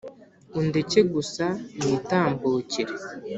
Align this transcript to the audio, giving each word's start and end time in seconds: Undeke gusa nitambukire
Undeke 0.59 0.99
gusa 1.13 1.45
nitambukire 1.77 2.93